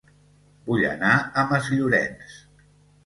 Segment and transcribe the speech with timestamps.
[0.69, 2.33] Vull anar a Masllorenç